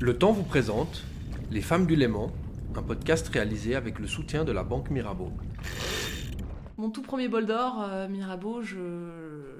[0.00, 1.02] Le temps vous présente
[1.50, 2.30] Les Femmes du Léman,
[2.74, 5.30] un podcast réalisé avec le soutien de la Banque Mirabeau.
[6.76, 8.76] Mon tout premier bol d'or, euh, Mirabeau, je,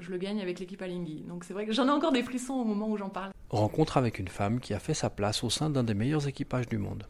[0.00, 1.24] je le gagne avec l'équipe Alinghi.
[1.26, 3.30] Donc c'est vrai que j'en ai encore des frissons au moment où j'en parle.
[3.48, 6.68] Rencontre avec une femme qui a fait sa place au sein d'un des meilleurs équipages
[6.68, 7.04] du monde.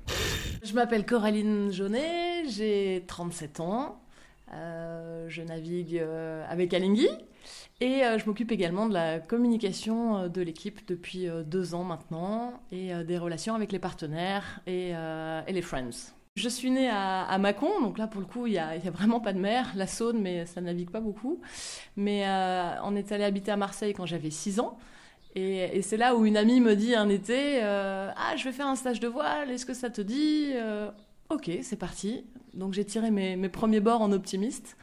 [0.62, 4.00] Je m'appelle Coraline Jaunet, j'ai 37 ans.
[4.54, 7.08] Euh, je navigue euh, avec Alinghi
[7.80, 11.84] et euh, je m'occupe également de la communication euh, de l'équipe depuis euh, deux ans
[11.84, 14.92] maintenant et des relations avec les partenaires et,
[15.48, 16.14] les friends.
[16.36, 19.20] Je suis née à, à Mâcon, donc là pour le coup il n'y a, vraiment
[19.20, 21.40] pas de mer, la Saône, mais ça navigue pas beaucoup.
[21.96, 22.24] Mais
[22.82, 24.78] on est allé habiter à Marseille quand j'avais 6 ans.
[25.34, 28.76] Et, c'est là où une amie me dit un été Ah, je vais faire un
[28.76, 30.52] stage de voile, est-ce que ça te dit
[31.30, 32.26] Ok, c'est parti.
[32.52, 34.76] Donc j'ai tiré mes premiers bords en optimiste.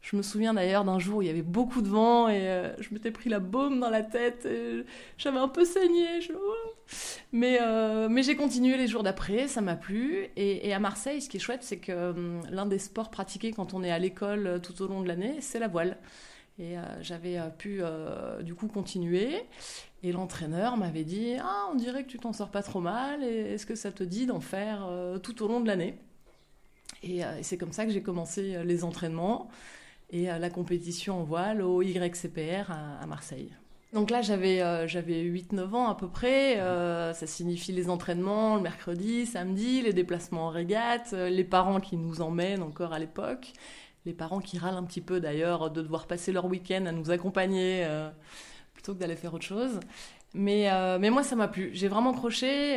[0.00, 2.72] Je me souviens d'ailleurs d'un jour où il y avait beaucoup de vent et euh,
[2.80, 4.46] je m'étais pris la baume dans la tête.
[4.46, 4.84] et
[5.18, 6.06] J'avais un peu saigné.
[6.34, 6.54] oh.
[7.32, 10.28] Mais, euh, mais j'ai continué les jours d'après, ça m'a plu.
[10.36, 13.74] Et, à Marseille, ce qui est chouette, c'est que hum, l'un des sports pratiqués quand
[13.74, 15.98] on est à l'école euh, tout au long de l'année, c'est la voile.
[16.58, 19.44] Et euh, j'avais euh, pu euh, du coup continuer.
[20.02, 23.22] Et l'entraîneur m'avait dit Ah, on dirait que tu t'en sors pas trop mal.
[23.22, 25.98] Est-ce que ça te dit d'en faire euh, tout au long de l'année?
[27.02, 29.48] Et, euh, c'est comme ça que j'ai commencé euh, les entraînements
[30.10, 33.52] et euh, la compétition en voile au YCPR à, à Marseille.
[33.94, 36.60] Donc là, j'avais euh, j'avais 8-9 ans à peu près.
[36.60, 41.80] Euh, ça signifie les entraînements le mercredi, samedi, les déplacements en régate, euh, les parents
[41.80, 43.52] qui nous emmènent encore à l'époque,
[44.04, 47.10] les parents qui râlent un petit peu d'ailleurs de devoir passer leur week-end à nous
[47.10, 48.10] accompagner euh,
[48.74, 49.80] plutôt que d'aller faire autre chose.
[50.34, 51.70] Mais, mais moi, ça m'a plu.
[51.72, 52.76] J'ai vraiment croché.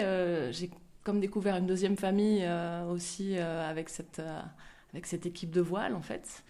[0.51, 0.69] J'ai
[1.03, 2.47] comme découvert une deuxième famille
[2.89, 4.21] aussi avec, cette,
[4.93, 6.43] avec cette équipe de voile en fait.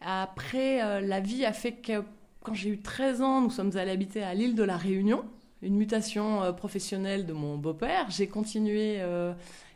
[0.00, 2.02] Après, euh, la vie a fait que
[2.42, 5.24] quand j'ai eu 13 ans, nous sommes allés habiter à l'île de la Réunion,
[5.62, 8.06] une mutation euh, professionnelle de mon beau-père.
[8.10, 9.32] J'ai continué, euh,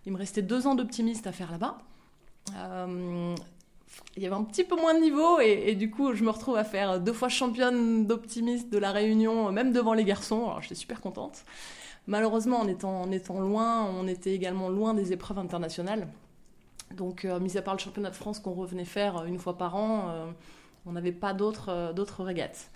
[0.06, 1.78] il me restait deux ans d'optimiste à faire là-bas.
[4.16, 6.30] Il y avait un petit peu moins de niveau et, et du coup, je me
[6.30, 10.44] retrouve à faire deux fois championne d'optimiste de la Réunion, même devant les garçons.
[10.44, 11.44] Alors, j'étais super contente.
[12.06, 16.08] Malheureusement, en étant, en étant loin, on était également loin des épreuves internationales.
[16.96, 19.56] Donc, euh, mis à part le championnat de France qu'on revenait faire euh, une fois
[19.56, 20.26] par an, euh,
[20.86, 22.70] on n'avait pas d'autres d'autres régates.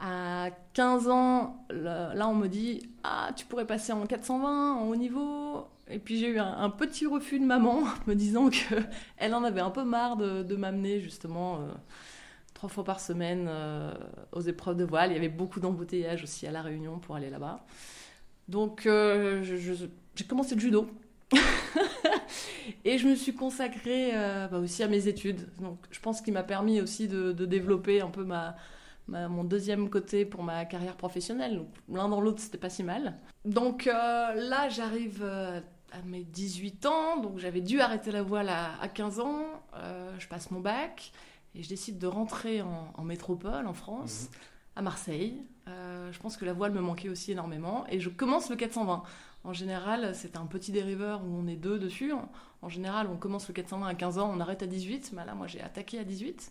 [0.00, 4.96] À 15 ans, là, on me dit Ah, tu pourrais passer en 420, en haut
[4.96, 5.66] niveau.
[5.88, 9.70] Et puis j'ai eu un, petit refus de maman me disant qu'elle en avait un
[9.70, 11.60] peu marre de, de m'amener justement
[12.54, 13.50] trois fois par semaine
[14.32, 15.10] aux épreuves de voile.
[15.10, 17.64] Il y avait beaucoup d'embouteillages aussi à La Réunion pour aller là-bas.
[18.48, 20.88] Donc j'ai commencé le judo.
[22.84, 25.48] Et je me suis consacrée euh, bah, aussi à mes études.
[25.60, 28.56] Donc, je pense qu'il m'a permis aussi de, de développer un peu ma,
[29.06, 31.56] ma- mon deuxième côté pour ma carrière professionnelle.
[31.58, 33.16] Donc, L'un dans l'autre, c'était pas si mal.
[33.44, 33.92] Donc euh,
[34.34, 35.60] là, j'arrive euh,
[35.92, 37.16] à mes 18 ans.
[37.20, 39.44] Donc j'avais dû arrêter la voile à, à 15 ans.
[40.18, 41.12] Je passe mon bac
[41.54, 44.28] et je décide de rentrer en, en métropole, en France,
[44.76, 45.42] à Marseille.
[45.68, 47.84] Euh, je pense que la voile me manquait aussi énormément.
[47.90, 49.02] Et je commence le 420.
[49.44, 52.12] En général, c'est un petit dériveur où on est deux dessus.
[52.62, 55.12] En, général, on commence le 420 à 15 ans, on arrête à 18.
[55.14, 56.50] Mais là, moi, j'ai attaqué à 18.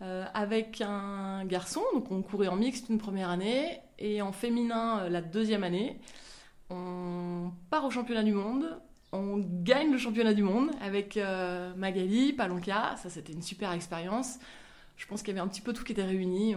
[0.00, 5.00] Euh, avec un garçon, donc on courait en mixte une première année et en féminin
[5.00, 5.98] euh, la deuxième année.
[6.70, 8.78] On part au championnat du monde,
[9.10, 14.38] on gagne le championnat du monde avec euh, Magali, Palonka, ça c'était une super expérience.
[14.96, 16.54] Je pense qu'il y avait un petit peu tout qui était réuni,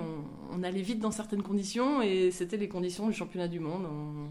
[0.51, 3.85] on, allait vite dans certaines conditions et c'était les conditions du championnat du monde.
[3.85, 4.29] On,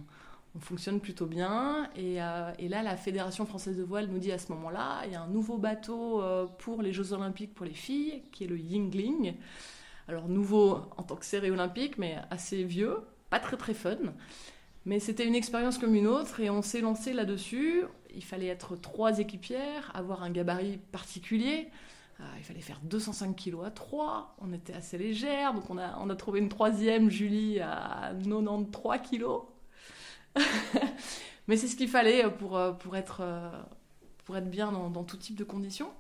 [0.56, 1.88] on fonctionne plutôt bien.
[1.96, 5.12] Et, euh, et là, la Fédération française de voile nous dit à ce moment-là, il
[5.12, 8.48] y a un nouveau bateau euh, pour les Jeux olympiques pour les filles, qui est
[8.48, 9.34] le Yingling.
[10.08, 12.96] Alors nouveau en tant que série olympique, mais assez vieux,
[13.28, 13.96] pas très très fun.
[14.86, 17.84] Mais c'était une expérience comme une autre et on s'est lancé là-dessus.
[18.14, 21.68] Il fallait être trois équipières, avoir un gabarit particulier.
[22.18, 24.36] Euh, il fallait faire 205 kilos à 3.
[24.40, 29.00] On était assez légère, donc on a, on a trouvé une troisième, Julie, à 93
[29.02, 29.42] kilos.
[31.48, 33.50] Mais c'est ce qu'il fallait pour, euh, pour, être, euh,
[34.24, 35.90] pour être bien dans, tout type de conditions.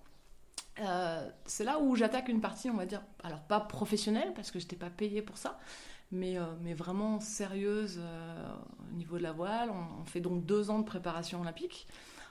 [0.80, 4.58] Euh, c'est là où j'attaque une partie, on va dire, alors pas professionnelle, parce que
[4.58, 5.58] je n'étais pas payée pour ça,
[6.12, 8.52] mais, euh, mais vraiment sérieuse euh,
[8.90, 9.70] au niveau de la voile.
[9.70, 11.86] On, on fait donc deux ans de préparation olympique.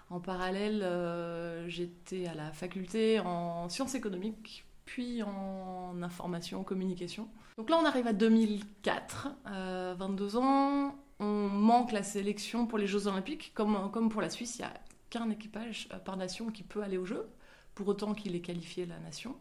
[0.10, 7.28] En parallèle, euh, j'étais à la faculté en sciences économiques, puis en information, communication.
[7.58, 10.96] Donc là, on arrive à 2004, euh, 22 ans.
[11.20, 13.52] On manque la sélection pour les Jeux Olympiques.
[13.54, 14.74] Comme, comme pour la Suisse, il n'y a
[15.10, 17.28] qu'un équipage euh, par nation qui peut aller aux Jeux,
[17.76, 19.36] pour autant qu'il ait qualifié la nation.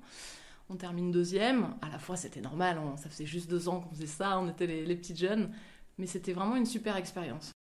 [0.70, 1.74] On termine deuxième.
[1.82, 4.48] À la fois, c'était normal, on- ça faisait juste deux ans qu'on faisait ça, on
[4.48, 5.52] était les, les petites jeunes.
[5.98, 7.52] Mais c'était vraiment une super expérience.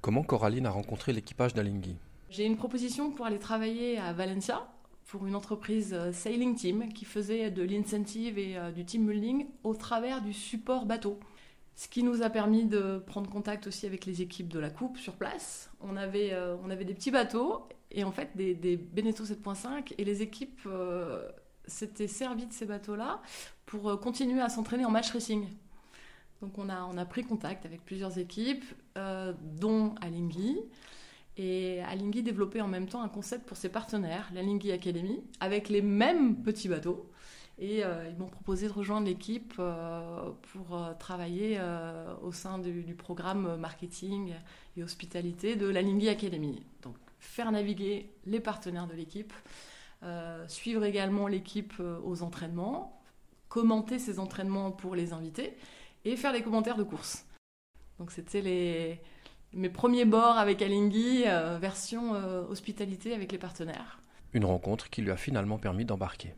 [0.00, 1.96] Comment Coraline a rencontré l'équipage d'Alinghi?
[2.30, 4.66] J'ai une proposition pour aller travailler à Valencia
[5.06, 9.46] pour une entreprise euh, Sailing Team qui faisait de l'incentive et euh, du team building
[9.64, 11.18] au travers du support bateau.
[11.76, 14.98] Ce qui nous a permis de prendre contact aussi avec les équipes de la coupe
[14.98, 15.70] sur place.
[15.80, 19.94] On avait, euh, on avait des petits bateaux et en fait des, des Beneteau 7.5
[19.96, 20.66] et les équipes
[21.66, 23.20] s'étaient servies de ces bateaux-là
[23.66, 25.46] pour continuer à s'entraîner en match racing.
[26.40, 28.64] Donc on a, on a pris contact avec plusieurs équipes,
[29.42, 30.58] dont Alinghi.
[31.36, 35.82] Et Alinghi développait en même temps un concept pour ses partenaires, l'Alinghi Academy, avec les
[35.82, 37.10] mêmes petits bateaux.
[37.58, 41.58] Et euh, ils m'ont proposé de rejoindre l'équipe euh, pour euh, travailler
[42.22, 44.34] au sein du, programme marketing
[44.76, 46.62] et hospitalité de l'Alinghi Academy.
[46.82, 49.32] Donc faire naviguer les partenaires de l'équipe,
[50.48, 51.74] suivre également l'équipe
[52.04, 53.02] aux entraînements,
[53.48, 55.56] commenter ces entraînements pour les invités
[56.04, 57.26] et faire les commentaires de course.
[57.98, 59.00] Donc c'était les,
[59.52, 61.24] mes premiers bords avec Alinghi,
[61.60, 62.12] version
[62.48, 64.00] hospitalité avec les partenaires.
[64.32, 66.34] Une rencontre qui lui a finalement permis d'embarquer.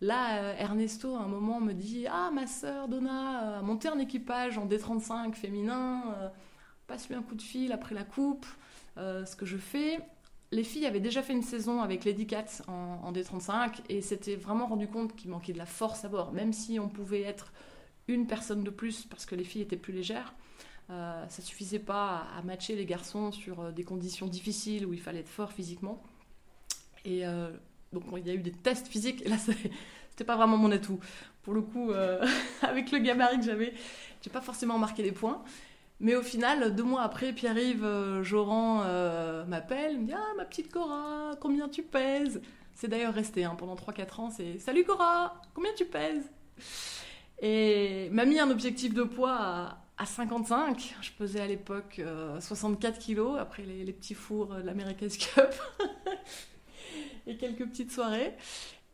[0.00, 3.98] Là, euh, Ernesto, à un moment, me dit Ah, ma sœur Donna a monté un
[3.98, 6.02] équipage en D35 féminin,
[6.86, 8.46] passe-lui un coup de fil après la coupe,
[8.96, 10.00] ce que je fais.
[10.52, 14.36] Les filles avaient déjà fait une saison avec Lady Cat en, en D35 et s'étaient
[14.36, 17.52] vraiment rendu compte qu'il manquait de la force à bord, même si on pouvait être
[18.08, 20.34] une personne de plus parce que les filles étaient plus légères.
[20.90, 25.00] Euh, ça suffisait pas à, matcher les garçons sur euh, des conditions difficiles où il
[25.00, 26.02] fallait être fort physiquement.
[27.06, 27.50] Et euh,
[27.94, 29.22] donc il y a eu des tests physiques.
[29.24, 31.00] Et là, c'était pas vraiment mon atout.
[31.42, 31.90] Pour le coup,
[32.62, 33.72] avec le gabarit que j'avais,
[34.22, 35.42] j'ai pas forcément marqué des points.
[36.00, 38.84] Mais au final, deux mois après, Pierre-Yves Joran
[39.46, 42.40] m'appelle, me dit Ah, ma petite Cora, combien tu pèses?
[42.74, 46.28] C'est d'ailleurs resté hein, pendant 3-4 ans c'est Salut Cora, combien tu pèses?
[47.40, 50.96] Et m'a mis un objectif de poids à, à 55.
[51.00, 52.00] Je pesais à l'époque
[52.40, 55.54] 64 euh, kilos après les, petits fours de l'America's Cup
[57.26, 58.34] et quelques petites soirées.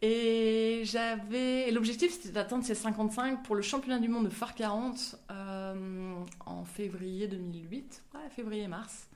[0.02, 5.16] Et j'avais l'objectif c'était d'atteindre ces 55 pour le championnat du monde de phare 40
[5.30, 6.14] euh,
[6.46, 9.08] en février 2008, ouais, février-mars.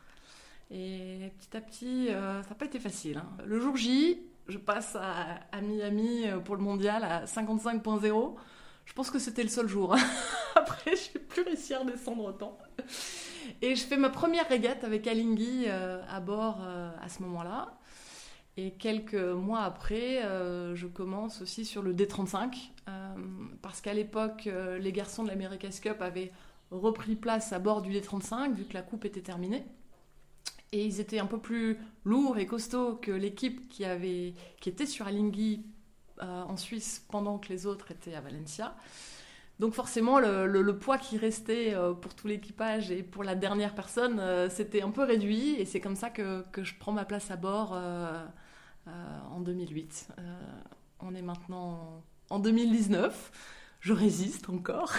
[0.70, 3.19] Et petit à petit, euh, ça n'a pas été facile.
[3.19, 3.28] Hein.
[3.46, 8.34] Le jour J, je passe à, Miami pour le mondial à 55.0.
[8.84, 9.96] Je pense que c'était le seul jour.
[10.55, 12.58] Après, je n'ai plus réussi à redescendre autant.
[13.62, 17.78] Et je fais ma première régate avec Alinghi euh, à bord euh, à ce moment-là.
[18.56, 22.71] Et quelques mois après, euh, je commence aussi sur le D35.
[23.62, 24.49] parce qu'à l'époque,
[24.81, 26.33] les garçons de l'America's Cup avaient
[26.71, 29.65] repris place à bord du D35, vu que la coupe était terminée.
[30.73, 34.87] Et ils étaient un peu plus lourds et costauds que l'équipe qui, avait, qui était
[34.87, 35.65] sur Alinghi
[36.23, 38.77] euh, en Suisse pendant que les autres étaient à Valencia.
[39.59, 44.19] Donc forcément, le, poids qui restait euh, pour tout l'équipage et pour la dernière personne,
[44.21, 45.55] euh, c'était un peu réduit.
[45.61, 47.77] Et c'est comme ça que, je prends ma place à bord
[48.86, 50.08] en 2008.
[51.00, 53.32] on est maintenant en 2019.
[53.81, 54.92] Je résiste encore.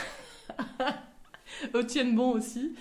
[1.73, 1.81] Au
[2.13, 2.75] bon aussi.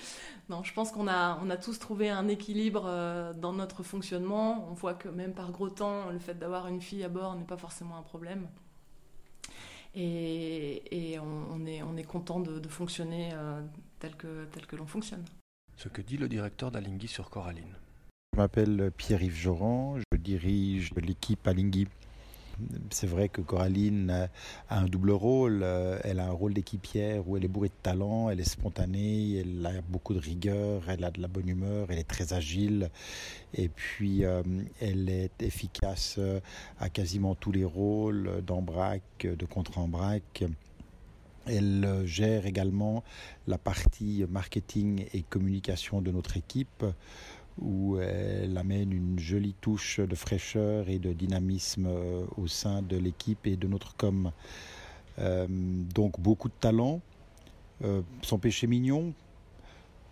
[0.50, 4.68] Non, je pense qu'on a, on a tous trouvé un équilibre euh, dans notre fonctionnement.
[4.70, 7.44] On voit que même par gros temps, le fait d'avoir une fille à bord n'est
[7.44, 8.48] pas forcément un problème.
[9.96, 13.62] Et, on, est, on est content de, fonctionner euh,
[14.00, 15.24] tel que, tel que l'on fonctionne.
[15.76, 17.76] Ce que dit le directeur d'Alinghi sur Coraline.
[18.34, 21.86] Je m'appelle Pierre-Yves Joran, je dirige l'équipe Alinghi
[22.90, 24.28] c'est vrai que Coraline
[24.68, 25.60] a un double rôle.
[25.62, 29.36] Euh, elle a un rôle d'équipière où elle est bourrée de talent, elle est spontanée,
[29.36, 32.90] elle a beaucoup de rigueur, elle a de la bonne humeur, elle est très agile.
[33.54, 34.42] Et puis, euh,
[34.80, 36.40] elle est efficace euh,
[36.80, 40.44] à quasiment tous les rôles d'embraque, de contre-embraque.
[41.46, 43.04] Elle gère également
[43.46, 46.84] la partie marketing et communication de notre équipe
[47.58, 52.96] où elle amène une jolie touche de fraîcheur et de dynamisme euh, au sein de
[52.96, 54.32] l'équipe et de notre com.
[55.18, 57.00] Euh, donc beaucoup de talent,
[57.82, 59.14] euh, son péché mignon,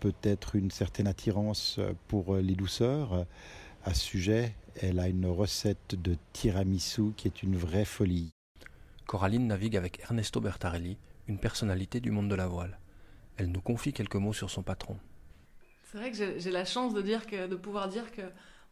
[0.01, 3.27] peut-être une certaine attirance pour les douceurs.
[3.85, 8.31] À ce sujet, elle a une recette de tiramisu qui est une vraie folie.
[9.07, 10.97] Coraline navigue avec Ernesto Bertarelli,
[11.29, 12.79] une personnalité du monde de la voile.
[13.37, 14.97] Elle nous confie quelques mots sur son patron.
[15.93, 18.23] C'est vrai que j'ai la chance de, pouvoir dire que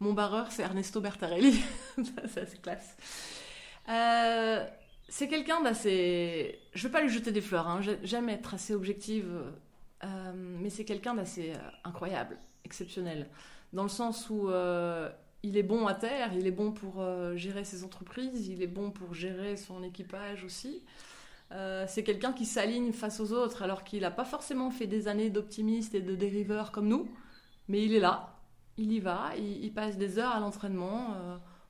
[0.01, 1.63] mon barreur, c'est Ernesto Bertarelli.
[2.27, 2.97] c'est assez classe.
[3.91, 4.67] Euh,
[5.07, 6.59] c'est quelqu'un d'assez.
[6.73, 7.83] Je ne vais pas lui jeter des fleurs, hein.
[8.03, 9.29] j'aime être assez objective,
[10.03, 13.29] euh, mais c'est quelqu'un d'assez euh, incroyable, exceptionnel.
[13.75, 14.49] Dans le sens où
[15.43, 17.05] il est bon à terre, il est bon pour
[17.37, 20.83] gérer ses entreprises, il est bon pour gérer son équipage aussi.
[21.53, 25.09] Euh, c'est quelqu'un qui s'aligne face aux autres alors qu'il n'a pas forcément fait des
[25.09, 27.09] années d'optimiste et de dériveur comme nous,
[27.69, 28.37] mais il est là,
[28.77, 31.17] il y va, il, passe des heures à l'entraînement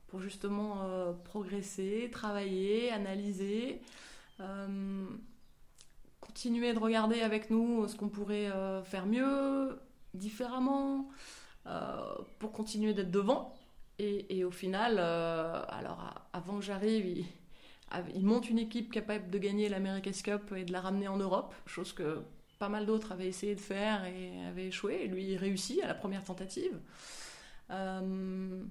[0.08, 0.84] pour justement
[1.24, 3.80] progresser, travailler, analyser
[6.20, 8.50] continuer de regarder avec nous ce qu'on pourrait
[8.84, 9.78] faire mieux,
[10.14, 11.08] différemment,
[12.38, 13.54] pour continuer d'être devant.
[14.02, 17.26] Et, au final, euh, alors avant que j'arrive, il,
[18.20, 21.92] monte une équipe capable de gagner l'America's Cup et de la ramener en Europe, chose
[21.92, 22.22] que
[22.60, 25.00] pas mal d'autres avaient essayé de faire et avaient échoué.
[25.02, 26.78] Et lui, il réussit à la première tentative.
[27.70, 28.62] Euh,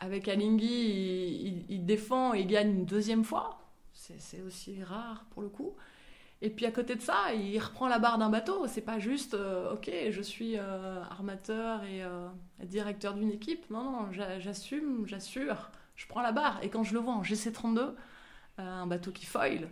[0.00, 3.60] avec Alinghi, il, défend et il gagne une deuxième fois.
[3.92, 5.76] C'est aussi rare pour le coup.
[6.40, 8.66] Et puis à côté de ça, il reprend la barre d'un bateau.
[8.66, 12.02] C'est pas juste, euh, ok, je suis euh, armateur et
[12.66, 13.70] directeur d'une équipe.
[13.70, 15.70] Non, non, j'assume, j'assure.
[15.94, 16.58] Je prends la barre.
[16.62, 17.94] Et quand je le vois en GC32,
[18.58, 19.68] un bateau qui foil,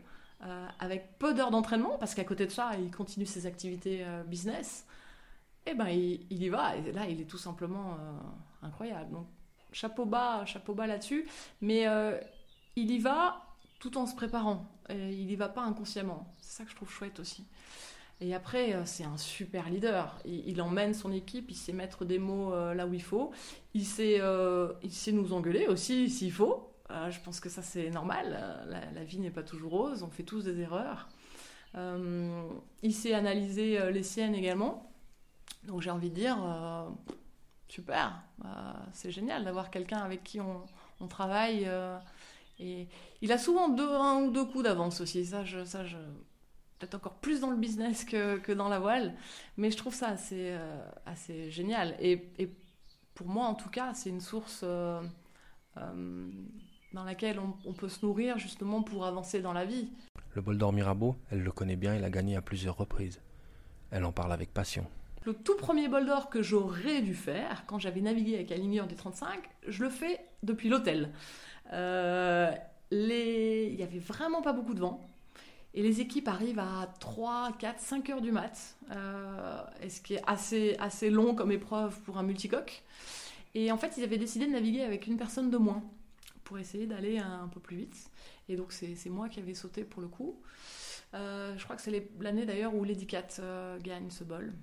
[0.79, 4.87] avec peu d'heures d'entraînement, parce qu'à côté de ça, il continue ses activités business,
[5.67, 6.77] et eh ben il, y va.
[6.77, 7.97] Et là, il est tout simplement
[8.63, 9.11] incroyable.
[9.11, 9.27] Donc
[9.73, 11.27] chapeau bas, chapeau bas là-dessus.
[11.61, 11.87] Mais
[12.77, 13.43] il y va
[13.81, 14.67] tout en se préparant.
[14.91, 16.33] il y va pas inconsciemment.
[16.41, 17.45] C'est ça que je trouve chouette aussi.
[18.21, 20.19] Et après, euh, c'est un super leader.
[20.25, 23.31] Il, emmène son équipe, il sait mettre des mots euh, là où il faut.
[23.75, 26.73] Il sait, euh, il sait nous engueuler aussi s'il faut.
[26.91, 28.67] Je pense que ça, c'est normal.
[28.95, 30.03] La, vie n'est pas toujours rose.
[30.03, 31.09] On fait tous des erreurs.
[31.75, 34.93] il sait analyser les siennes également.
[35.65, 36.39] Donc j'ai envie de dire,
[37.69, 38.23] super.
[38.93, 41.69] c'est génial d'avoir quelqu'un avec qui on, travaille
[42.59, 42.89] et
[43.21, 45.27] il a souvent deux, un ou deux coups d'avance aussi.
[45.27, 45.99] Ça, je, ça je,
[46.79, 49.15] peut-être encore plus dans le business que, que, dans la voile.
[49.57, 51.97] Mais je trouve ça assez, euh, assez génial.
[52.01, 52.53] Et,
[53.15, 55.03] pour moi, en tout cas, c'est une source euh,
[55.79, 56.31] euh,
[56.97, 59.89] dans laquelle on, on, peut se nourrir justement pour avancer dans la vie.
[60.35, 63.21] Le bol d'or Mirabeau, elle le connaît bien, il a gagné à plusieurs reprises.
[63.91, 64.87] Elle en parle avec passion.
[65.27, 68.95] Le tout premier bol d'or que j'aurais dû faire quand j'avais navigué avec Aligner des
[68.95, 71.11] 35, je le fais depuis l'hôtel.
[71.73, 72.51] Euh,
[72.91, 73.69] les...
[73.73, 75.07] Il y avait vraiment pas beaucoup de vent.
[75.75, 80.23] Et les équipes arrivent à 3, 4, 5 heures du mat, euh, ce qui est
[80.27, 82.83] assez, assez long comme épreuve pour un multicoque.
[83.55, 85.83] Et en fait, ils avaient décidé de naviguer avec une personne de moins
[86.47, 88.11] pour essayer d'aller un, peu plus vite.
[88.49, 90.41] Et donc, c'est moi qui avais sauté pour le coup.
[91.13, 94.55] Euh, je crois que c'est l'année d'ailleurs où Lady Cat euh, gagne ce bol.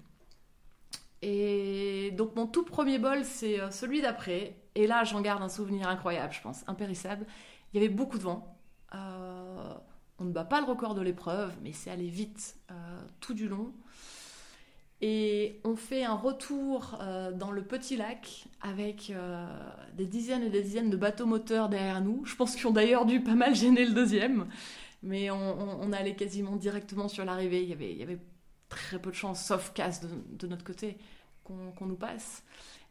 [1.22, 4.58] Et donc, mon tout premier bol, c'est celui d'après.
[4.76, 7.26] Et là, j'en garde un souvenir incroyable, je pense, impérissable.
[7.74, 8.58] Il y avait beaucoup de vent.
[8.96, 9.74] Euh,
[10.20, 13.48] on ne bat pas le record de l'épreuve, mais c'est allé vite euh, tout du
[13.48, 13.74] long.
[15.06, 19.12] Et on fait un retour euh, dans le petit lac avec
[19.98, 22.24] des dizaines et des dizaines de bateaux moteurs derrière nous.
[22.26, 24.48] Je pense qu'ils ont d'ailleurs dû pas mal gêner le deuxième.
[25.02, 27.62] Mais on, allait quasiment directement sur l'arrivée.
[27.64, 28.20] Il y, avait, il y avait
[28.70, 30.98] très peu de chance, sauf casse de, notre côté,
[31.44, 32.42] qu'on nous passe.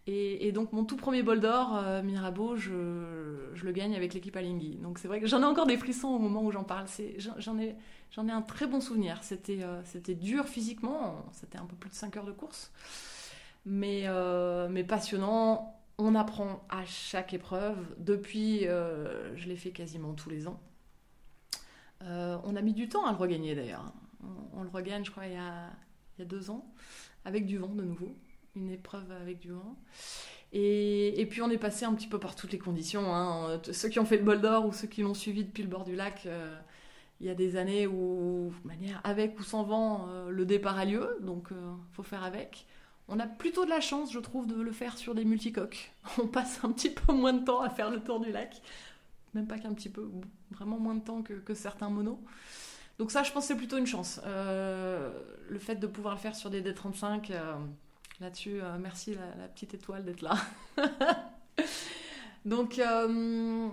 [0.09, 4.76] Et, donc mon tout premier bol d'or, euh, Mirabeau, je, le gagne avec l'équipe Alinghi.
[4.78, 6.87] Donc c'est vrai que j'en ai encore des frissons au moment où j'en parle.
[7.38, 7.76] J'en ai,
[8.16, 9.21] un très bon souvenir.
[9.49, 12.73] Euh, c'était dur physiquement, c'était un peu plus de 5 heures de course.
[13.64, 17.78] Mais, euh, mais passionnant, on apprend à chaque épreuve.
[17.99, 20.61] Depuis, je l'ai fait quasiment tous les ans.
[22.00, 23.92] on a mis du temps à le regagner d'ailleurs.
[24.52, 25.37] On, le regagne, je crois, il y
[26.18, 26.66] il y a deux ans,
[27.25, 28.14] avec du vent de nouveau
[28.56, 29.76] une épreuve avec du vent.
[30.52, 33.14] Et, et, puis on est passé un petit peu par toutes les conditions.
[33.14, 33.61] Hein.
[33.73, 35.85] Ceux qui ont fait le bol d'or ou ceux qui l'ont suivi depuis le bord
[35.85, 36.54] du lac, euh,
[37.21, 40.85] il y a des années où, manière avec ou sans vent, euh, le départ a
[40.85, 42.66] lieu, donc il euh, faut faire avec.
[43.09, 45.92] On a plutôt de la chance, je trouve, de le faire sur des multicoques.
[46.23, 48.61] On passe un petit peu moins de temps à faire le tour du lac,
[49.32, 50.11] même pas qu'un petit peu,
[50.50, 52.21] vraiment moins de temps que, que certains monos.
[52.99, 54.21] Donc ça, je pense, c'est plutôt une chance.
[54.26, 57.32] le fait de pouvoir le faire sur des D35
[58.23, 58.61] là-dessus.
[58.62, 60.37] Euh, merci la, petite étoile d'être là.
[62.45, 63.69] Donc, euh,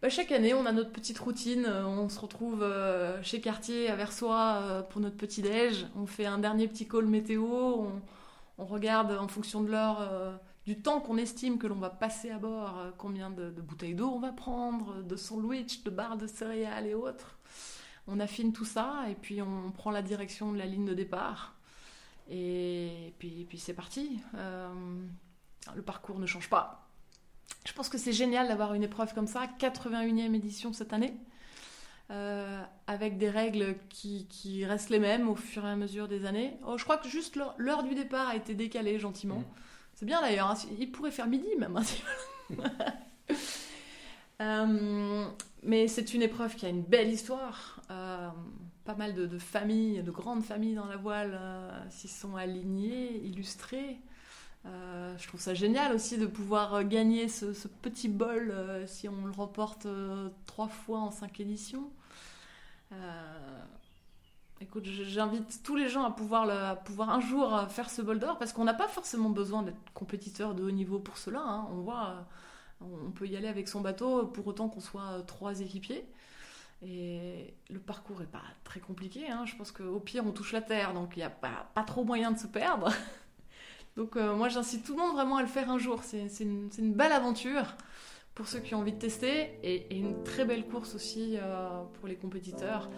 [0.00, 1.66] bah, chaque année, on a notre petite routine.
[1.66, 2.64] Euh, on se retrouve
[3.22, 5.86] chez Cartier à Versoix pour notre petit déj.
[5.96, 7.44] On fait un dernier petit call météo.
[8.56, 12.38] On, regarde en fonction de l'heure, du temps qu'on estime que l'on va passer à
[12.38, 16.86] bord, combien de, de bouteilles d'eau on va prendre, de sandwich, de barres de céréales
[16.86, 17.36] et autres.
[18.06, 21.56] On affine tout ça et puis on prend la direction de la ligne de départ.
[22.30, 24.18] Et puis, puis c'est parti.
[24.34, 24.68] Euh,
[25.74, 26.88] le parcours ne change pas.
[27.66, 31.14] Je pense que c'est génial d'avoir une épreuve comme ça, 81e édition cette année,
[32.10, 36.26] euh, avec des règles qui, qui, restent les mêmes au fur et à mesure des
[36.26, 36.58] années.
[36.66, 39.38] Oh, je crois que juste l'heure du départ a été décalée gentiment.
[39.38, 39.46] Mmh.
[39.94, 40.56] C'est bien d'ailleurs, hein.
[40.78, 41.76] il pourrait faire midi même.
[41.76, 42.64] Hein,
[44.40, 45.26] euh,
[45.62, 47.80] mais c'est une épreuve qui a une belle histoire
[48.84, 53.98] pas mal de, familles, de grandes familles dans la voile euh, s'y sont alignées, illustrées.
[54.66, 57.46] Euh, je trouve ça génial aussi de pouvoir gagner ce,
[57.80, 58.54] petit bol
[58.86, 59.86] si on le remporte
[60.44, 61.90] trois fois en cinq éditions.
[64.60, 68.38] Écoute, j'invite tous les gens à pouvoir, à pouvoir un jour faire ce bol d'or
[68.38, 71.40] parce qu'on n'a pas forcément besoin d'être compétiteur de haut niveau pour cela.
[71.40, 71.66] Hein.
[71.70, 72.26] On voit,
[73.06, 76.06] on peut y aller avec son bateau pour autant qu'on soit trois équipiers.
[76.86, 79.30] Et le parcours est pas très compliqué.
[79.30, 79.44] Hein.
[79.46, 82.30] Je pense qu'au pire, on touche la terre, donc il n'y a pas, trop moyen
[82.30, 82.92] de se perdre.
[83.96, 86.02] donc euh, moi, j'incite tout le monde vraiment à le faire un jour.
[86.02, 87.74] C'est une, une, belle aventure
[88.34, 92.08] pour ceux qui ont envie de tester et, une très belle course aussi euh, pour
[92.08, 92.90] les compétiteurs.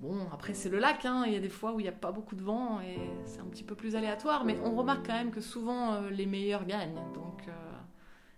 [0.00, 1.04] Bon, après, c'est le lac.
[1.04, 1.24] Hein.
[1.26, 3.40] Il y a des fois où il n'y a pas beaucoup de vent et c'est
[3.40, 4.44] un petit peu plus aléatoire.
[4.44, 7.00] Mais on remarque quand même que souvent, euh, les meilleurs gagnent.
[7.14, 7.48] Donc,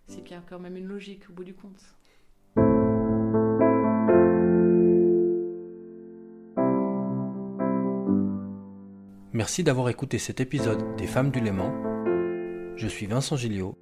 [0.08, 1.94] c'est qu'il y a quand même une logique au bout du compte.
[9.32, 11.72] Merci d'avoir écouté cet épisode des Femmes du Léman.
[12.76, 13.78] Je suis Vincent Gilliot.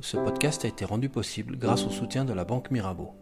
[0.00, 3.14] Ce podcast a été rendu possible grâce au soutien de la Banque Mirabeau.